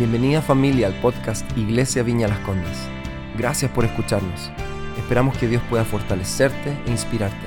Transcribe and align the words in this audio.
Bienvenida 0.00 0.40
familia 0.40 0.86
al 0.86 0.94
podcast 0.94 1.44
Iglesia 1.58 2.02
Viña 2.02 2.26
Las 2.26 2.38
Condes. 2.38 2.88
Gracias 3.36 3.70
por 3.70 3.84
escucharnos. 3.84 4.50
Esperamos 4.96 5.36
que 5.36 5.46
Dios 5.46 5.62
pueda 5.68 5.84
fortalecerte 5.84 6.70
e 6.86 6.90
inspirarte. 6.90 7.46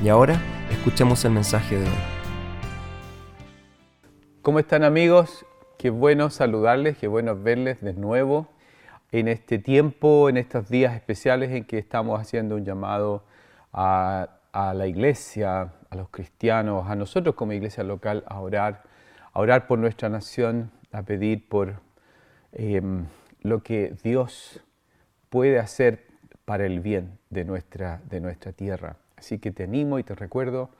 Y 0.00 0.08
ahora 0.08 0.40
escuchemos 0.70 1.24
el 1.24 1.32
mensaje 1.32 1.80
de 1.80 1.86
hoy. 1.86 2.02
¿Cómo 4.40 4.60
están 4.60 4.84
amigos? 4.84 5.44
Qué 5.78 5.90
bueno 5.90 6.30
saludarles, 6.30 6.96
qué 6.96 7.08
bueno 7.08 7.34
verles 7.34 7.80
de 7.80 7.94
nuevo 7.94 8.46
en 9.10 9.26
este 9.26 9.58
tiempo, 9.58 10.28
en 10.28 10.36
estos 10.36 10.68
días 10.68 10.94
especiales 10.94 11.50
en 11.50 11.64
que 11.64 11.78
estamos 11.78 12.20
haciendo 12.20 12.54
un 12.54 12.64
llamado 12.64 13.24
a, 13.72 14.28
a 14.52 14.74
la 14.74 14.86
iglesia, 14.86 15.72
a 15.90 15.96
los 15.96 16.08
cristianos, 16.10 16.88
a 16.88 16.94
nosotros 16.94 17.34
como 17.34 17.52
iglesia 17.52 17.82
local, 17.82 18.22
a 18.28 18.38
orar, 18.38 18.84
a 19.32 19.40
orar 19.40 19.66
por 19.66 19.80
nuestra 19.80 20.08
nación, 20.08 20.70
a 20.92 21.02
pedir 21.02 21.48
por 21.48 21.80
em, 22.52 23.06
lo 23.42 23.62
que 23.62 23.94
Dios 24.02 24.60
puede 25.28 25.58
hacer 25.58 26.06
para 26.44 26.66
el 26.66 26.80
bien 26.80 27.18
de 27.30 27.44
nuestra, 27.44 28.02
de 28.08 28.20
nuestra 28.20 28.52
tierra. 28.52 28.96
Así 29.16 29.38
que 29.38 29.50
te 29.50 29.64
animo 29.64 29.98
y 29.98 30.02
te 30.02 30.14
recuerdo 30.14 30.70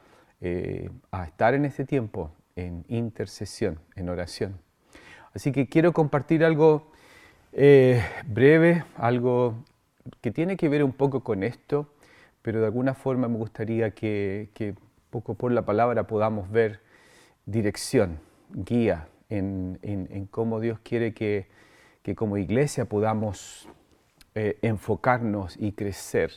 eh, 0.41 0.91
a 1.11 1.25
estar 1.25 1.55
en 1.55 1.65
este 1.65 1.85
tiempo 1.85 2.33
en 2.57 2.85
intercesión, 2.89 3.79
en 3.97 4.09
oración. 4.09 4.59
Así 5.33 5.53
que 5.53 5.69
quiero 5.69 5.93
compartir 5.93 6.45
algo 6.45 6.91
eh, 7.53 8.03
breve, 8.27 8.85
algo 8.97 9.65
que 10.21 10.31
tiene 10.31 10.57
que 10.57 10.69
ver 10.69 10.83
un 10.83 10.93
poco 10.93 11.23
con 11.23 11.43
esto, 11.43 11.93
pero 12.43 12.61
de 12.61 12.67
alguna 12.67 12.95
forma 12.95 13.29
me 13.29 13.37
gustaría 13.37 13.93
que, 13.93 14.51
que 14.55 14.75
poco 15.11 15.35
por 15.35 15.53
la 15.53 15.63
palabra 15.63 16.07
podamos 16.07 16.51
ver 16.51 16.81
dirección, 17.47 18.19
guía, 18.51 19.09
en, 19.31 20.29
cómo 20.31 20.61
Dios 20.61 20.79
quiere 20.83 21.15
que, 21.15 21.47
como 22.17 22.37
iglesia 22.37 22.85
podamos 22.87 23.69
eh, 24.35 24.59
enfocarnos 24.63 25.57
y 25.59 25.73
crecer. 25.73 26.33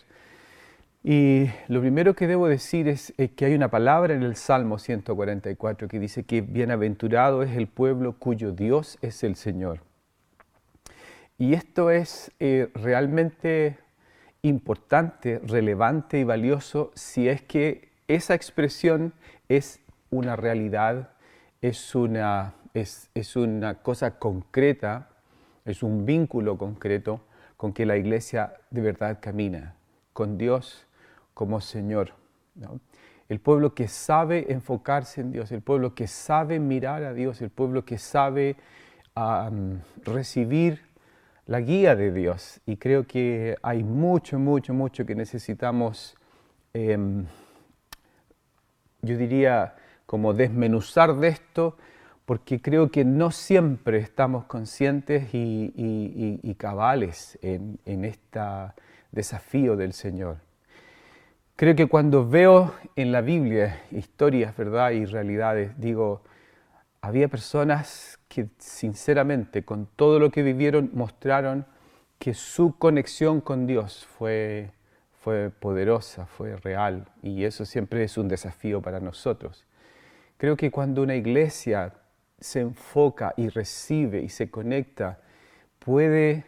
Y 1.04 1.50
lo 1.68 1.82
primero 1.82 2.16
que 2.16 2.28
debo 2.28 2.48
decir 2.48 2.88
es, 2.88 3.14
que 3.36 3.46
hay 3.46 3.56
una 3.56 3.70
palabra 3.70 4.14
en 4.14 4.24
el 4.24 4.38
Salmo 4.38 4.80
144 4.80 5.90
que 5.90 6.00
dice 6.00 6.24
que 6.24 6.40
bienaventurado 6.40 7.44
es 7.44 7.58
el 7.58 7.68
pueblo 7.68 8.14
cuyo 8.18 8.54
Dios 8.54 8.98
es 9.02 9.24
el 9.24 9.36
Señor. 9.36 9.82
Y 11.38 11.56
esto 11.56 11.92
es 11.92 12.32
eh, 12.40 12.70
realmente 12.74 13.80
importante, 14.44 15.42
relevante 15.44 16.20
y 16.20 16.24
valioso 16.24 16.92
si 16.96 17.28
es 17.28 17.42
que 17.42 17.90
esa 18.08 18.34
expresión 18.34 19.14
es 19.50 19.82
una 20.10 20.36
realidad, 20.36 21.10
es 21.62 21.96
una 21.96 22.54
es, 22.74 23.36
una 23.36 23.76
cosa 23.76 24.18
concreta, 24.18 25.10
es 25.66 25.84
un 25.84 26.06
vínculo 26.06 26.58
concreto 26.58 27.22
con 27.58 27.74
que 27.74 27.86
la 27.86 27.98
iglesia 27.98 28.54
de 28.72 28.82
verdad 28.82 29.20
camina, 29.22 29.76
con 30.12 30.38
Dios 30.38 30.86
como 31.34 31.62
Señor. 31.62 32.14
El 33.30 33.40
pueblo 33.40 33.74
que 33.74 33.88
sabe 33.88 34.52
enfocarse 34.52 35.22
en 35.22 35.32
Dios, 35.32 35.52
el 35.52 35.62
pueblo 35.62 35.96
que 35.96 36.08
sabe 36.08 36.60
mirar 36.60 37.04
a 37.04 37.14
Dios, 37.14 37.42
el 37.42 37.50
pueblo 37.50 37.86
que 37.86 37.98
sabe 37.98 38.58
recibir 40.04 40.82
la 41.46 41.60
guía 41.62 41.96
de 41.96 42.12
Dios. 42.12 42.60
Y 42.66 42.78
creo 42.78 43.06
que 43.06 43.56
hay 43.62 43.84
mucho, 43.84 44.40
mucho, 44.40 44.74
mucho 44.74 45.06
que 45.06 45.16
necesitamos, 45.16 46.16
em, 46.74 47.26
yo 49.02 49.18
diría, 49.18 49.76
como 50.06 50.34
desmenuzar 50.34 51.16
de 51.16 51.30
esto 51.30 51.78
porque 52.26 52.62
creo 52.62 52.90
que 52.90 53.04
no 53.04 53.32
siempre 53.32 53.98
estamos 53.98 54.46
conscientes 54.46 55.30
y, 55.34 56.56
cabales 56.58 57.38
en, 57.42 58.06
este 58.06 58.40
desafío 59.12 59.76
del 59.76 59.94
Señor. 59.94 60.38
Creo 61.56 61.76
que 61.76 61.88
cuando 61.88 62.28
veo 62.28 62.74
en 62.96 63.12
la 63.12 63.22
Biblia 63.22 63.82
historias, 63.92 64.56
¿verdad? 64.56 64.92
Y 64.92 65.06
realidades, 65.06 65.78
digo, 65.78 66.24
había 67.02 67.28
personas 67.28 68.20
que 68.30 68.48
sinceramente 68.58 69.64
con 69.64 69.86
todo 69.86 70.20
lo 70.20 70.32
que 70.32 70.42
vivieron 70.42 70.90
mostraron 70.94 71.66
que 72.18 72.34
su 72.34 72.78
conexión 72.78 73.42
con 73.42 73.68
Dios 73.68 74.08
fue, 74.18 74.72
fue 75.20 75.50
poderosa, 75.52 76.26
fue 76.26 76.56
real 76.56 77.06
y 77.22 77.44
eso 77.44 77.66
siempre 77.66 78.04
es 78.04 78.18
un 78.18 78.30
desafío 78.30 78.82
para 78.82 79.02
nosotros. 79.02 79.66
Creo 80.38 80.56
que 80.56 80.72
cuando 80.72 81.04
una 81.04 81.16
iglesia 81.16 81.94
se 82.44 82.60
enfoca 82.60 83.34
y 83.38 83.48
recibe 83.48 84.22
y 84.22 84.28
se 84.28 84.52
conecta, 84.52 85.20
puede, 85.80 86.44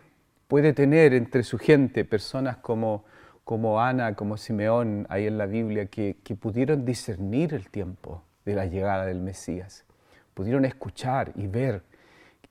puede 0.48 0.74
tener 0.74 1.14
entre 1.14 1.42
su 1.44 1.58
gente 1.58 2.04
personas 2.04 2.58
como, 2.58 3.06
como 3.46 3.82
Ana, 3.82 4.14
como 4.14 4.36
Simeón, 4.36 5.08
ahí 5.10 5.26
en 5.26 5.38
la 5.38 5.46
Biblia, 5.46 5.86
que, 5.86 6.18
que 6.22 6.36
pudieron 6.36 6.84
discernir 6.84 7.54
el 7.54 7.70
tiempo 7.70 8.24
de 8.44 8.56
la 8.56 8.66
llegada 8.66 9.06
del 9.06 9.22
Mesías. 9.22 9.86
Pudieron 10.34 10.66
escuchar 10.66 11.32
y 11.36 11.48
ver, 11.48 11.84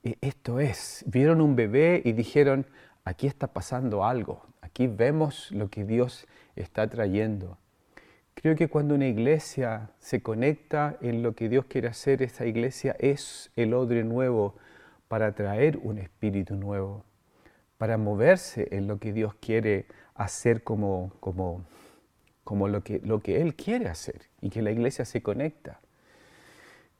e, 0.03 0.17
esto 0.21 0.59
es, 0.59 1.05
vieron 1.07 1.39
un 1.39 1.55
bebé 1.55 2.01
y 2.03 2.13
dijeron, 2.13 2.65
aquí 3.03 3.27
está 3.27 3.45
pasando 3.45 4.03
algo, 4.03 4.43
aquí 4.61 4.87
vemos 4.87 5.51
lo 5.51 5.69
que 5.69 5.85
Dios 5.85 6.25
está 6.55 6.87
trayendo. 6.87 7.59
Creo 8.35 8.55
que 8.55 8.67
cuando 8.67 8.95
una 8.95 9.07
iglesia 9.07 9.89
se 9.97 10.21
conecta 10.21 10.97
en 11.01 11.23
lo 11.23 11.33
que 11.33 11.49
Dios 11.49 11.65
quiere 11.65 11.87
hacer, 11.87 12.21
esa 12.21 12.45
iglesia 12.45 12.95
es 12.99 13.51
el 13.55 13.73
odre 13.73 14.03
nuevo 14.03 14.55
para 15.07 15.33
traer 15.33 15.79
un 15.81 15.97
espíritu 15.97 16.55
nuevo, 16.55 17.03
para 17.77 17.97
moverse 17.97 18.67
en 18.71 18.87
lo 18.87 18.99
que 18.99 19.13
Dios 19.13 19.33
quiere 19.35 19.85
hacer 20.13 20.63
como, 20.63 21.13
como, 21.21 21.65
como 22.43 22.67
lo, 22.67 22.83
que, 22.83 22.99
lo 23.03 23.19
que 23.21 23.41
Él 23.41 23.55
quiere 23.55 23.87
hacer 23.87 24.21
y 24.41 24.49
que 24.49 24.61
la 24.61 24.71
iglesia 24.71 25.05
se 25.05 25.23
conecta. 25.23 25.79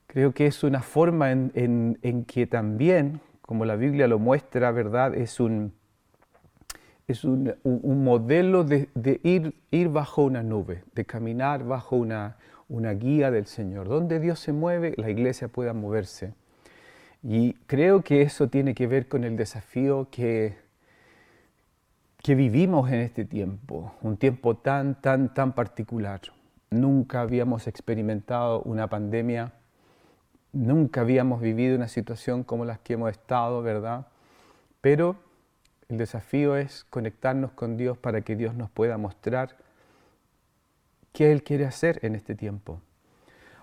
Creo 0.06 0.32
que 0.32 0.46
es 0.46 0.64
una 0.64 0.82
forma 0.82 1.30
en, 1.32 1.52
en, 1.54 1.98
en 2.02 2.24
que 2.24 2.46
también, 2.46 3.20
como 3.42 3.64
la 3.66 3.76
Biblia 3.76 4.08
lo 4.08 4.18
muestra, 4.18 4.70
¿verdad? 4.70 5.14
Es 5.14 5.38
un, 5.38 5.74
es 7.08 7.24
un, 7.24 7.54
modelo 7.64 8.64
de, 8.64 8.88
ir, 9.22 9.54
ir, 9.70 9.88
bajo 9.88 10.22
una 10.22 10.42
nube, 10.42 10.82
de 10.94 11.04
caminar 11.04 11.64
bajo 11.64 11.96
una, 11.96 12.36
una 12.68 12.92
guía 12.92 13.30
del 13.30 13.46
Señor. 13.46 13.88
Donde 13.88 14.18
Dios 14.18 14.40
se 14.40 14.52
mueve, 14.52 14.94
la 14.96 15.08
iglesia 15.08 15.46
pueda 15.46 15.72
moverse. 15.72 16.34
Y 17.22 17.54
creo 17.66 18.02
que 18.02 18.22
eso 18.22 18.48
tiene 18.48 18.74
que 18.74 18.88
ver 18.88 19.06
con 19.06 19.22
el 19.22 19.36
desafío 19.36 20.08
que, 20.10 20.56
que 22.22 22.34
vivimos 22.34 22.90
en 22.90 23.00
este 23.00 23.24
tiempo, 23.24 23.94
un 24.02 24.16
tiempo 24.16 24.56
tan, 24.56 25.00
tan, 25.00 25.32
tan 25.32 25.52
particular. 25.52 26.20
Nunca 26.70 27.20
habíamos 27.20 27.68
experimentado 27.68 28.62
una 28.62 28.88
pandemia, 28.88 29.52
nunca 30.52 31.02
habíamos 31.02 31.40
vivido 31.40 31.76
una 31.76 31.86
situación 31.86 32.42
como 32.42 32.64
las 32.64 32.80
que 32.80 32.94
hemos 32.94 33.12
estado, 33.12 33.62
¿verdad? 33.62 34.08
Pero 34.80 35.25
el 35.88 35.98
desafío 35.98 36.56
es 36.56 36.84
conectarnos 36.84 37.52
con 37.52 37.76
Dios 37.76 37.96
para 37.96 38.22
que 38.22 38.36
Dios 38.36 38.54
nos 38.54 38.70
pueda 38.70 38.98
mostrar 38.98 39.56
qué 41.12 41.32
Él 41.32 41.42
quiere 41.42 41.64
hacer 41.64 42.00
en 42.02 42.14
este 42.14 42.34
tiempo. 42.34 42.80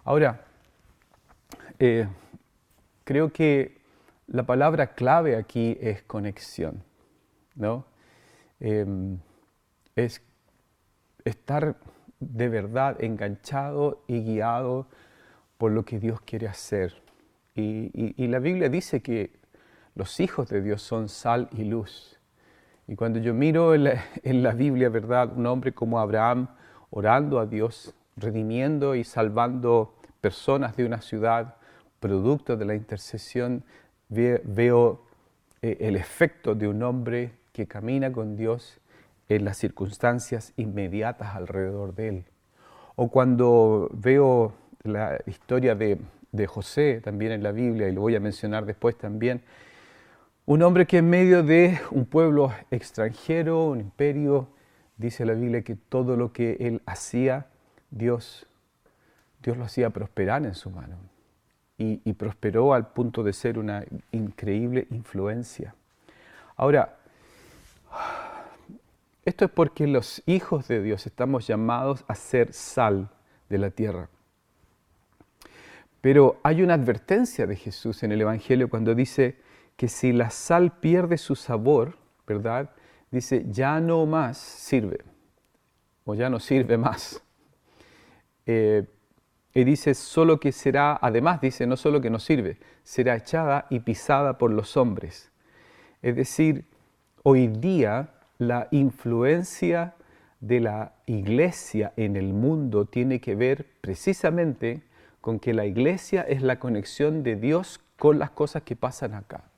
Ahora, 0.03 0.45
eh, 1.79 2.07
creo 3.03 3.31
que 3.31 3.81
la 4.28 4.44
palabra 4.44 4.94
clave 4.94 5.35
aquí 5.35 5.78
es 5.81 6.01
conexión, 6.03 6.84
¿no? 7.56 7.85
Em, 8.59 9.19
es 9.95 10.22
estar 11.25 11.75
de 12.19 12.50
verdad 12.50 13.03
enganchado 13.03 14.03
y 14.07 14.22
guiado 14.23 14.88
por 15.57 15.72
lo 15.72 15.84
que 15.84 16.00
Dios 16.00 16.22
quiere 16.22 16.47
hacer. 16.47 17.01
y 17.55 18.28
la 18.29 18.40
Biblia 18.40 18.67
dice 18.67 19.03
que 19.03 19.31
los 19.96 20.20
hijos 20.20 20.49
de 20.49 20.61
Dios 20.61 20.81
son 20.81 21.08
sal 21.08 21.49
y 21.52 21.66
luz. 21.66 22.12
Y 22.88 22.96
cuando 22.96 23.20
yo 23.20 23.34
miro 23.34 23.74
en 23.76 24.44
la, 24.44 24.52
Biblia, 24.52 24.90
¿verdad? 24.90 25.32
Un 25.35 25.46
hombre 25.46 25.74
como 25.74 26.00
Abraham 26.00 26.47
orando 26.90 27.40
a 27.40 27.46
Dios, 27.46 27.94
redimiendo 28.18 28.96
y 28.96 29.03
salvando 29.03 29.96
personas 30.22 30.76
de 30.76 30.85
una 30.85 31.02
ciudad, 31.02 31.56
producto 32.00 32.58
de 32.58 32.66
la 32.66 32.76
intercesión, 32.76 33.64
veo 34.09 35.02
eh, 35.62 35.78
el 35.80 35.96
efecto 35.96 36.53
de 36.53 36.68
un 36.68 36.84
hombre 36.84 37.32
que 37.52 37.68
camina 37.68 38.12
con 38.12 38.35
Dios 38.35 38.80
en 39.30 39.46
las 39.46 39.58
circunstancias 39.58 40.53
inmediatas 40.58 41.35
alrededor 41.35 41.96
de 41.96 42.09
él. 42.09 42.26
O 42.96 43.09
cuando 43.09 43.90
veo 43.94 44.53
la 44.84 45.20
historia 45.26 45.76
de, 45.76 45.97
de 46.32 46.47
José 46.47 47.02
también 47.03 47.32
en 47.32 47.41
la 47.41 47.52
Biblia, 47.52 47.88
y 47.88 47.94
lo 47.94 48.02
voy 48.02 48.16
a 48.16 48.20
mencionar 48.20 48.66
después 48.66 48.97
también, 48.97 49.41
un 50.45 50.61
hombre 50.61 50.85
que 50.85 50.97
en 50.97 51.09
medio 51.09 51.43
de 51.43 51.79
un 51.91 52.05
pueblo 52.05 52.53
extranjero, 52.69 53.66
un 53.66 53.79
imperio, 53.79 54.49
dice 54.97 55.25
la 55.25 55.34
Biblia 55.34 55.61
que 55.61 55.75
todo 55.75 56.17
lo 56.17 56.34
que 56.34 56.57
él 56.59 56.81
hacía, 56.85 57.47
Dios, 57.91 58.45
Dios 59.41 59.57
lo 59.57 59.66
hacía 59.66 59.90
prosperar 59.90 60.45
en 60.45 60.55
su 60.55 60.69
mano. 60.69 60.97
y, 61.78 62.13
prosperó 62.13 62.73
al 62.73 62.93
punto 62.93 63.23
de 63.23 63.34
ser 63.34 63.59
una 63.59 63.84
increíble 64.11 64.87
influencia. 64.90 65.75
Ahora, 66.55 66.96
esto 69.25 69.43
es 69.46 69.51
porque 69.51 69.85
los 69.87 70.23
hijos 70.25 70.69
de 70.69 70.81
Dios 70.81 71.05
estamos 71.07 71.46
llamados 71.46 72.05
a 72.07 72.16
ser 72.16 72.53
sal 72.53 73.09
de 73.49 73.57
la 73.57 73.69
tierra. 73.69 74.07
Pero 75.99 76.39
hay 76.43 76.61
una 76.61 76.75
advertencia 76.75 77.47
de 77.47 77.55
Jesús 77.57 78.03
en 78.03 78.13
el 78.13 78.22
Evangelio 78.22 78.69
cuando 78.69 78.96
dice 78.96 79.35
que 79.75 79.87
si 79.87 80.14
la 80.14 80.29
sal 80.29 80.79
pierde 80.79 81.17
su 81.17 81.35
sabor, 81.35 81.97
¿verdad? 82.28 82.70
Dice, 83.11 83.46
ya 83.49 83.79
no 83.79 84.05
más 84.05 84.37
sirve, 84.37 84.99
o 86.05 86.16
ya 86.16 86.29
no 86.29 86.40
sirve 86.40 86.78
más. 86.78 87.22
Eh, 88.46 88.85
y 89.53 89.64
dice, 89.64 89.93
solo 89.93 90.40
que 90.40 90.52
será, 90.52 90.97
además 91.02 91.40
dice, 91.40 91.67
no 91.67 91.78
solo 91.78 92.02
que 92.02 92.09
no 92.09 92.20
sirve, 92.20 92.58
será 92.84 93.16
echada 93.16 93.67
y 93.70 93.79
pisada 93.79 94.37
por 94.37 94.52
los 94.52 94.78
hombres. 94.78 95.31
Es 96.02 96.16
decir, 96.16 96.66
hoy 97.22 97.47
día 97.47 98.09
la 98.40 98.67
influencia 98.72 99.96
de 100.40 100.59
la 100.59 100.93
iglesia 101.05 101.93
en 101.96 102.16
el 102.16 102.34
mundo 102.34 102.85
tiene 102.85 103.22
que 103.22 103.35
ver 103.35 103.67
precisamente 103.79 104.84
con 105.22 105.40
que 105.40 105.53
la 105.53 105.66
iglesia 105.66 106.23
es 106.23 106.41
la 106.41 106.59
conexión 106.59 107.23
de 107.23 107.35
Dios 107.37 107.79
con 107.97 108.20
las 108.20 108.31
cosas 108.31 108.64
que 108.64 108.75
pasan 108.75 109.14
acá. 109.14 109.53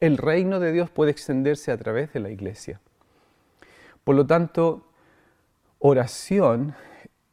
El 0.00 0.16
reino 0.16 0.60
de 0.60 0.72
Dios 0.72 0.90
puede 0.90 1.10
extenderse 1.10 1.70
a 1.70 1.76
través 1.76 2.12
de 2.12 2.20
la 2.20 2.30
iglesia. 2.30 2.80
Por 4.02 4.16
lo 4.16 4.26
tanto, 4.26 4.86
oración 5.78 6.74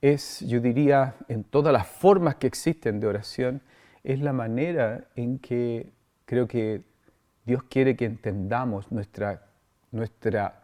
es, 0.02 0.42
yo 0.42 0.60
diría, 0.60 1.16
en 1.30 1.46
todas 1.46 1.72
las 1.72 1.88
formas 1.88 2.36
que 2.36 2.48
existen 2.48 3.00
de 3.00 3.08
oración, 3.08 3.62
es 4.04 4.20
la 4.20 4.34
manera 4.34 5.06
en 5.16 5.40
que 5.40 5.92
creo 6.26 6.48
que 6.48 6.82
Dios 7.46 7.64
quiere 7.64 7.96
que 7.96 8.06
entendamos 8.06 8.92
nuestra, 8.92 9.48
nuestra 9.92 10.62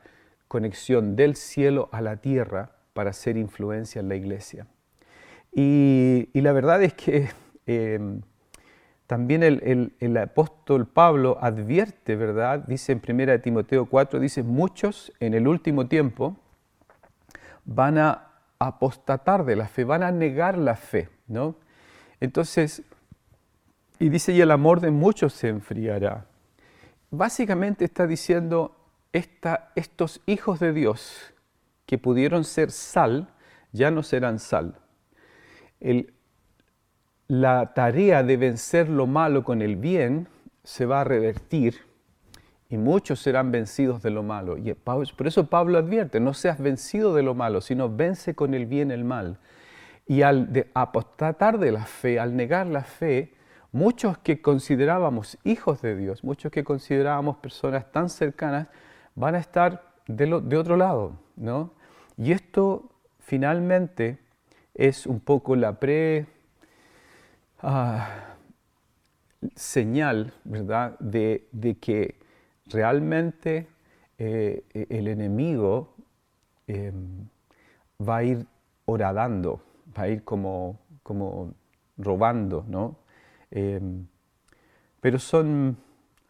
conexión 0.50 1.16
del 1.16 1.36
cielo 1.36 1.88
a 1.94 2.02
la 2.02 2.18
tierra 2.18 2.72
para 2.94 3.12
hacer 3.12 3.38
influencia 3.38 4.02
en 4.02 4.10
la 4.10 4.16
iglesia. 4.16 4.68
Y, 5.54 6.30
la 6.34 6.52
verdad 6.52 6.84
es 6.84 6.94
que 6.94 7.30
em, 7.66 8.22
también 9.08 9.44
el, 9.44 10.18
apóstol 10.18 10.88
Pablo 10.88 11.38
advierte, 11.42 12.16
¿verdad? 12.16 12.64
Dice 12.68 12.94
en 12.94 13.02
1 13.08 13.42
Timoteo 13.42 13.86
4, 13.86 14.20
dice, 14.20 14.44
muchos 14.44 15.12
en 15.20 15.34
el 15.34 15.48
último 15.48 15.88
tiempo 15.88 16.38
van 17.66 17.98
a 17.98 18.30
apostatar 18.60 19.46
de 19.46 19.56
la 19.56 19.68
fe, 19.68 19.84
van 19.84 20.04
a 20.04 20.12
negar 20.12 20.58
la 20.58 20.76
fe, 20.76 21.10
¿no? 21.28 21.56
Entonces, 22.22 22.84
y 24.00 24.10
dice, 24.10 24.32
y 24.32 24.42
el 24.42 24.52
amor 24.52 24.80
de 24.80 24.92
muchos 24.92 25.34
se 25.34 25.50
enfriará. 25.50 26.26
Básicamente 27.12 27.86
está 27.86 28.08
diciendo, 28.08 28.76
estos 29.12 30.22
hijos 30.26 30.60
de 30.60 30.74
Dios 30.74 31.34
que 31.86 31.98
pudieron 31.98 32.44
ser 32.46 32.72
sal, 32.72 33.30
ya 33.72 33.92
no 33.92 34.02
serán 34.02 34.40
sal. 34.40 34.80
El, 35.80 36.13
la 37.28 37.74
tarea 37.74 38.24
de 38.24 38.38
vencer 38.38 38.90
lo 38.90 39.08
malo 39.08 39.44
con 39.44 39.62
el 39.62 39.76
bien 39.76 40.28
se 40.64 40.86
va 40.86 41.02
a 41.02 41.04
revertir 41.04 41.76
y 42.70 42.78
muchos 42.78 43.20
serán 43.20 43.52
vencidos 43.52 44.02
de 44.02 44.10
lo 44.10 44.24
malo. 44.24 44.58
Y 44.58 44.74
por 44.74 45.28
eso 45.28 45.48
Pablo 45.48 45.78
advierte, 45.78 46.20
no 46.20 46.34
seas 46.34 46.60
vencido 46.60 47.14
de 47.14 47.22
lo 47.22 47.36
malo, 47.36 47.62
sino 47.62 47.88
vence 47.96 48.34
con 48.34 48.54
el 48.54 48.66
bien 48.66 48.90
el 48.92 49.04
mal. 49.04 49.38
Y 50.08 50.24
al 50.24 50.68
apostatar 50.74 51.60
de 51.60 51.72
la 51.72 51.86
fe, 51.86 52.20
al 52.20 52.36
negar 52.36 52.68
la 52.68 52.84
fe, 52.84 53.34
muchos 53.72 54.18
que 54.18 54.42
considerábamos 54.42 55.38
hijos 55.44 55.82
de 55.82 55.96
Dios, 55.96 56.24
muchos 56.24 56.52
que 56.52 56.64
considerábamos 56.64 57.38
personas 57.38 57.92
tan 57.92 58.10
cercanas, 58.10 58.68
van 59.16 59.36
a 59.36 59.40
estar 59.40 59.94
de, 60.08 60.42
de 60.44 60.58
otro 60.58 60.76
lado, 60.76 61.14
¿no? 61.36 61.74
Y 62.18 62.32
esto 62.32 62.90
finalmente 63.20 64.18
es 64.74 65.06
un 65.06 65.20
poco 65.20 65.56
la 65.56 65.80
pre 65.80 66.26
ah, 67.64 68.36
señal, 69.56 70.34
¿verdad?, 70.44 70.98
de, 71.00 71.48
de 71.52 71.76
que 71.76 72.16
realmente 72.68 73.68
eh, 74.18 74.64
e, 74.74 74.88
el 74.90 75.08
enemigo 75.08 75.96
em, 76.68 77.28
va 78.00 78.18
a 78.18 78.24
ir 78.24 78.46
horadando, 78.86 79.62
va 79.98 80.04
a 80.04 80.10
ir 80.10 80.24
como, 80.24 80.80
como 81.02 81.54
robando, 81.98 82.66
¿no? 82.68 82.98
Em, 83.52 84.06
pero 85.02 85.20
son, 85.20 85.78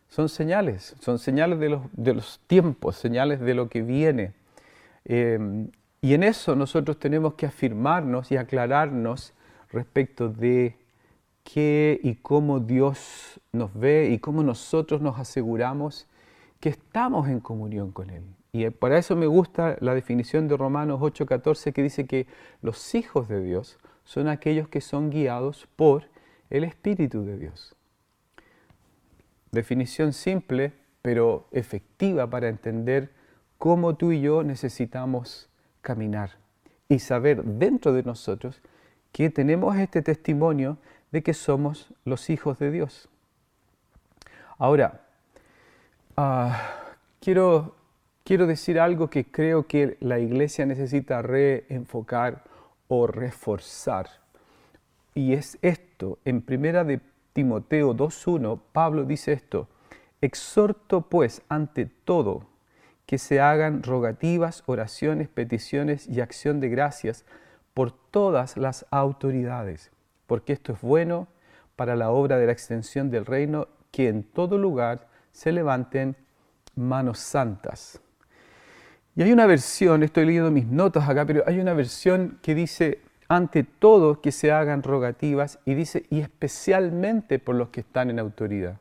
son 0.09 0.29
señales, 0.29 0.95
son 0.99 1.19
señales 1.19 1.59
de 1.59 1.69
los, 1.69 1.81
de 1.93 2.13
los, 2.13 2.39
tiempos, 2.47 2.95
señales 2.95 3.39
de 3.39 3.53
lo 3.53 3.69
que 3.69 3.81
viene. 3.81 4.33
Em, 5.05 5.69
y 6.01 6.13
en 6.13 6.23
eso 6.23 6.55
nosotros 6.55 6.99
tenemos 6.99 7.35
que 7.35 7.45
afirmarnos 7.45 8.31
y 8.31 8.37
aclararnos 8.37 9.33
respecto 9.69 10.29
de 10.29 10.75
qué 11.43 11.99
y 12.03 12.15
cómo 12.15 12.59
Dios 12.59 13.39
nos 13.51 13.73
ve 13.73 14.09
y 14.11 14.19
cómo 14.19 14.43
nosotros 14.43 15.01
nos 15.01 15.19
aseguramos 15.19 16.07
que 16.59 16.69
estamos 16.69 17.27
en 17.27 17.39
comunión 17.39 17.91
con 17.91 18.09
Él. 18.09 18.23
Y 18.51 18.69
para 18.69 18.97
eso 18.97 19.15
me 19.15 19.25
gusta 19.25 19.77
la 19.81 19.93
definición 19.93 20.47
de 20.47 20.57
Romanos 20.57 21.01
8:14 21.01 21.73
que 21.73 21.83
dice 21.83 22.05
que 22.05 22.27
los 22.61 22.95
hijos 22.95 23.27
de 23.27 23.43
Dios 23.43 23.79
son 24.05 24.27
aquellos 24.27 24.67
que 24.67 24.81
son 24.81 25.09
guiados 25.09 25.67
por 25.75 26.05
el 26.49 26.63
Espíritu 26.63 27.25
de 27.25 27.37
Dios. 27.37 27.75
Definición 29.51 30.13
simple, 30.13 30.73
pero 31.01 31.47
efectiva 31.51 32.29
para 32.29 32.47
entender 32.47 33.11
cómo 33.57 33.95
tú 33.95 34.11
y 34.11 34.21
yo 34.21 34.43
necesitamos 34.43 35.49
caminar 35.81 36.31
y 36.89 36.99
saber 36.99 37.43
dentro 37.43 37.93
de 37.93 38.03
nosotros 38.03 38.61
que 39.11 39.29
tenemos 39.29 39.75
este 39.77 40.01
testimonio 40.01 40.77
de 41.13 41.23
que 41.23 41.33
somos 41.33 41.93
los 42.03 42.29
hijos 42.29 42.59
de 42.59 42.71
Dios. 42.71 43.07
Ahora, 44.57 45.03
Ah, 46.15 46.69
quiero, 47.19 47.73
quiero 48.23 48.45
decir 48.45 48.79
algo 48.79 49.09
que 49.09 49.25
creo 49.25 49.65
que 49.65 49.97
la 49.99 50.19
iglesia 50.19 50.63
necesita 50.67 51.23
reenfocar 51.23 52.43
o 52.87 53.07
reforzar. 53.07 54.09
Y 55.15 55.33
es 55.33 55.57
esto, 55.63 56.19
en 56.23 56.43
primera 56.43 56.83
de 56.83 57.01
Timoteo 57.33 57.95
2.1, 57.95 58.59
Pablo 58.73 59.05
dice 59.05 59.33
esto, 59.33 59.67
exhorto 60.21 61.01
pues 61.01 61.41
ante 61.49 61.87
todo 61.87 62.45
que 63.07 63.17
se 63.17 63.41
hagan 63.41 63.81
rogativas, 63.81 64.61
oraciones, 64.67 65.29
peticiones 65.29 66.07
y 66.07 66.21
acción 66.21 66.59
de 66.59 66.69
gracias 66.69 67.25
por 67.73 67.91
todas 67.91 68.55
las 68.55 68.85
autoridades, 68.91 69.91
porque 70.27 70.53
esto 70.53 70.73
es 70.73 70.81
bueno 70.81 71.27
para 71.75 71.95
la 71.95 72.11
obra 72.11 72.37
de 72.37 72.45
la 72.45 72.51
extensión 72.51 73.09
del 73.09 73.25
reino, 73.25 73.67
que 73.91 74.07
en 74.07 74.23
todo 74.23 74.57
lugar 74.57 75.07
se 75.31 75.51
levanten 75.51 76.15
manos 76.75 77.19
santas. 77.19 78.01
Y 79.15 79.21
hay 79.21 79.31
una 79.31 79.45
versión, 79.45 80.01
estoy 80.03 80.25
leyendo 80.25 80.49
mis 80.49 80.65
notas 80.65 81.07
acá, 81.07 81.25
pero 81.25 81.43
hay 81.45 81.59
una 81.59 81.73
versión 81.73 82.39
que 82.41 82.55
dice, 82.55 82.99
ante 83.27 83.63
todo 83.63 84.21
que 84.21 84.31
se 84.31 84.51
hagan 84.51 84.81
rogativas, 84.81 85.59
y 85.65 85.75
dice, 85.75 86.05
y 86.09 86.19
especialmente 86.19 87.37
por 87.37 87.55
los 87.55 87.69
que 87.69 87.81
están 87.81 88.09
en 88.09 88.19
autoridad. 88.19 88.77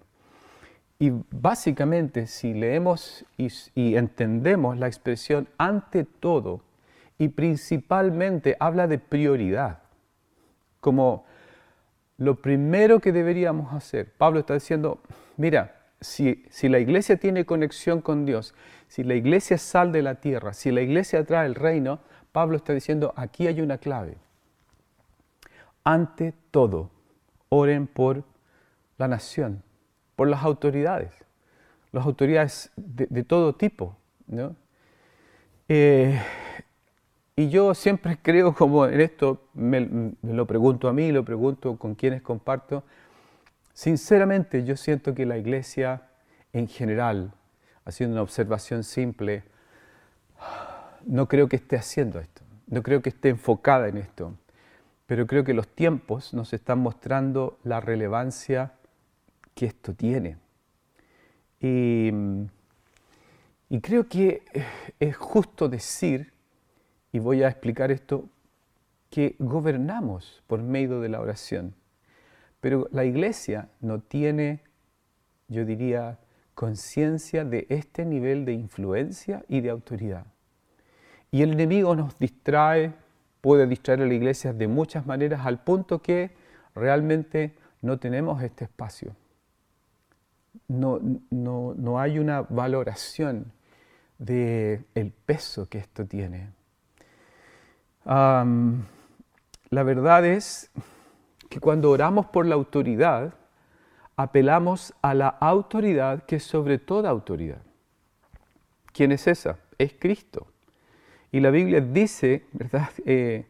Y 0.98 1.12
básicamente, 1.30 2.26
si 2.26 2.54
leemos 2.54 3.26
y, 3.36 3.48
y 3.74 3.96
entendemos 3.96 4.78
la 4.78 4.86
expresión 4.86 5.48
ante 5.58 6.04
todo, 6.04 6.62
y 7.18 7.28
principalmente 7.28 8.56
habla 8.58 8.86
de 8.86 8.98
prioridad, 8.98 9.80
como 10.80 11.24
lo 12.22 12.36
primero 12.36 13.00
que 13.00 13.10
deberíamos 13.10 13.72
hacer. 13.74 14.12
Pablo 14.12 14.40
está 14.40 14.54
diciendo, 14.54 15.00
mira, 15.36 15.74
si, 16.00 16.44
la 16.62 16.78
iglesia 16.78 17.16
tiene 17.16 17.44
conexión 17.44 18.00
con 18.00 18.24
Dios, 18.24 18.54
si 18.86 19.02
la 19.02 19.14
iglesia 19.14 19.58
sal 19.58 19.90
de 19.90 20.02
la 20.02 20.16
tierra, 20.16 20.52
si 20.52 20.70
la 20.70 20.82
iglesia 20.82 21.24
trae 21.24 21.46
el 21.46 21.56
reino, 21.56 21.98
Pablo 22.30 22.56
está 22.56 22.72
diciendo, 22.72 23.12
aquí 23.16 23.48
hay 23.48 23.60
una 23.60 23.78
clave. 23.78 24.16
Ante 25.82 26.32
todo, 26.52 26.90
oren 27.48 27.88
por 27.88 28.22
la 28.98 29.08
nación, 29.08 29.64
por 30.14 30.28
las 30.28 30.44
autoridades, 30.44 31.12
las 31.90 32.06
autoridades 32.06 32.70
de, 32.76 33.24
todo 33.24 33.56
tipo. 33.56 33.96
Eh, 35.68 36.20
y 37.36 37.48
yo 37.48 37.74
siempre 37.74 38.18
creo 38.22 38.54
como 38.54 38.86
en 38.86 39.00
esto, 39.00 39.48
me, 39.54 40.14
lo 40.22 40.46
pregunto 40.46 40.88
a 40.88 40.92
mí, 40.92 41.12
lo 41.12 41.24
pregunto 41.24 41.76
con 41.76 41.94
quienes 41.94 42.22
comparto, 42.22 42.84
Sinceramente 43.74 44.64
yo 44.64 44.76
siento 44.76 45.14
que 45.14 45.24
la 45.24 45.38
iglesia 45.38 46.02
en 46.52 46.68
general, 46.68 47.32
haciendo 47.84 48.14
una 48.14 48.22
observación 48.22 48.84
simple, 48.84 49.44
no 51.06 51.26
creo 51.26 51.48
que 51.48 51.56
esté 51.56 51.76
haciendo 51.76 52.20
esto, 52.20 52.42
no 52.66 52.82
creo 52.82 53.00
que 53.00 53.08
esté 53.08 53.30
enfocada 53.30 53.88
en 53.88 53.96
esto. 53.98 54.36
pero 55.06 55.26
creo 55.26 55.44
que 55.44 55.52
los 55.52 55.68
tiempos 55.68 56.32
nos 56.32 56.52
están 56.52 56.78
mostrando 56.78 57.58
la 57.64 57.80
relevancia 57.80 58.72
que 59.54 59.66
esto 59.66 59.94
tiene. 59.94 60.38
Y, 61.60 62.10
y 63.68 63.80
creo 63.80 64.08
que 64.08 64.42
es 65.00 65.16
justo 65.16 65.68
decir, 65.68 66.31
y 67.12 67.18
voy 67.18 67.42
a 67.42 67.48
explicar 67.48 67.90
esto, 67.90 68.28
que 69.10 69.36
gobernamos 69.38 70.42
por 70.46 70.62
medio 70.62 71.00
de 71.00 71.10
la 71.10 71.20
oración. 71.20 71.74
Pero 72.60 72.88
la 72.92 73.04
iglesia 73.04 73.68
no 73.80 74.00
tiene, 74.00 74.60
yo 75.48 75.66
diría, 75.66 76.18
conciencia 76.54 77.44
de 77.44 77.66
este 77.68 78.06
nivel 78.06 78.44
de 78.44 78.52
influencia 78.52 79.44
y 79.48 79.60
de 79.60 79.70
autoridad. 79.70 80.26
Y 81.30 81.42
el 81.42 81.52
enemigo 81.52 81.94
nos 81.94 82.18
distrae, 82.18 82.92
puede 83.40 83.66
distraer 83.66 84.02
a 84.02 84.06
la 84.06 84.14
iglesia 84.14 84.52
de 84.52 84.68
muchas 84.68 85.06
maneras 85.06 85.44
al 85.44 85.62
punto 85.62 86.00
que 86.00 86.30
realmente 86.74 87.54
no 87.82 87.98
tenemos 87.98 88.42
este 88.42 88.64
espacio. 88.64 89.14
No, 90.68 91.00
no, 91.30 91.98
hay 91.98 92.18
una 92.18 92.42
valoración 92.42 93.52
del 94.18 94.84
el 94.94 95.10
peso 95.10 95.68
que 95.68 95.78
esto 95.78 96.06
tiene. 96.06 96.50
La 98.04 99.82
verdad 99.82 100.24
es 100.24 100.70
que 101.48 101.60
cuando 101.60 101.90
oramos 101.90 102.26
por 102.26 102.46
la 102.46 102.54
autoridad, 102.54 103.34
apelamos 104.16 104.94
a 105.02 105.14
la 105.14 105.28
autoridad 105.28 106.24
que 106.24 106.36
es 106.36 106.44
sobre 106.44 106.78
toda 106.78 107.10
autoridad. 107.10 107.62
¿Quién 108.92 109.12
es 109.12 109.26
esa? 109.26 109.58
Es 109.78 109.94
Cristo. 109.98 110.46
Y 111.30 111.40
la 111.40 111.50
Biblia 111.50 111.80
dice, 111.80 112.46
¿verdad?, 112.52 112.90
eh, 113.06 113.46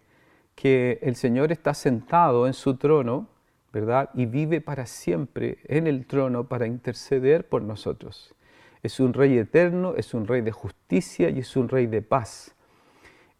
que 0.55 0.99
el 1.03 1.17
Señor 1.17 1.51
está 1.51 1.75
sentado 1.75 2.47
en 2.47 2.53
su 2.53 2.77
trono, 2.77 3.29
¿verdad?, 3.73 4.11
y 4.15 4.27
vive 4.27 4.61
para 4.61 4.87
siempre 4.87 5.59
en 5.65 5.87
el 5.87 6.07
trono 6.07 6.49
para 6.49 6.67
interceder 6.67 7.49
por 7.49 7.63
nosotros. 7.63 8.35
Es 8.83 9.01
un 9.01 9.13
rey 9.15 9.39
eterno, 9.39 9.95
es 9.97 10.15
un 10.15 10.27
rey 10.27 10.43
de 10.43 10.53
justicia 10.53 11.31
y 11.31 11.41
es 11.41 11.57
un 11.57 11.69
rey 11.69 11.87
de 11.87 12.03
paz. 12.03 12.55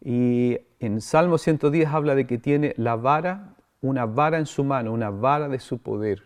Y 0.01 0.57
en 0.85 0.99
Salmo 0.99 1.37
110 1.37 1.87
habla 1.87 2.13
de 2.13 2.27
que 2.27 2.37
tiene 2.37 2.73
la 2.75 2.97
vara, 2.97 3.55
una 3.79 4.05
vara 4.05 4.37
en 4.37 4.45
su 4.45 4.65
mano, 4.65 4.91
una 4.91 5.11
vara 5.11 5.47
de 5.47 5.59
su 5.59 5.77
poder. 5.77 6.23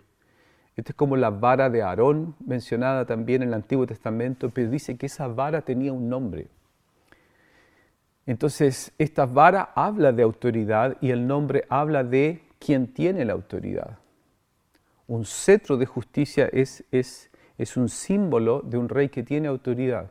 Esta 0.76 0.94
es 0.94 0.96
como 0.96 1.16
la 1.16 1.30
vara 1.30 1.70
de 1.70 1.84
Aarón, 1.84 2.36
mencionada 2.44 3.06
también 3.06 3.44
en 3.44 3.50
el 3.50 3.54
Antiguo 3.54 3.86
Testamento, 3.86 4.50
pero 4.50 4.72
dice 4.72 4.98
que 4.98 5.06
esa 5.06 5.28
vara 5.28 5.62
tenía 5.62 5.94
un 5.94 6.10
nombre. 6.10 6.48
Entonces, 8.26 8.92
esta 8.98 9.28
vara 9.28 9.74
habla 9.76 10.12
de 10.12 10.24
autoridad 10.24 10.98
y 11.02 11.12
el 11.12 11.28
nombre 11.28 11.66
habla 11.70 12.04
de 12.04 12.42
quien 12.58 12.88
tiene 12.88 13.26
la 13.26 13.34
autoridad. 13.34 14.00
Un 15.06 15.24
cetro 15.26 15.78
de 15.78 15.86
justicia 15.86 16.50
es, 16.52 16.84
es, 16.92 17.30
es 17.60 17.78
un 17.78 17.90
símbolo 17.90 18.62
de 18.62 18.80
un 18.80 18.90
rey 18.90 19.10
que 19.10 19.22
tiene 19.22 19.48
autoridad. 19.50 20.10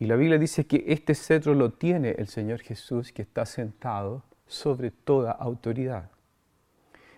Y 0.00 0.06
la 0.06 0.16
Biblia 0.16 0.38
dice 0.38 0.66
que 0.66 0.82
este 0.88 1.14
cetro 1.14 1.54
lo 1.54 1.74
tiene 1.74 2.12
el 2.12 2.26
Señor 2.26 2.60
Jesús 2.60 3.12
que 3.12 3.20
está 3.20 3.44
sentado 3.44 4.24
sobre 4.46 4.90
toda 4.90 5.30
autoridad. 5.30 6.10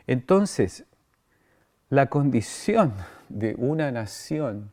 Entonces, 0.08 0.84
la 1.90 2.06
condición 2.06 2.92
de 3.28 3.54
una 3.56 3.92
nación 3.92 4.72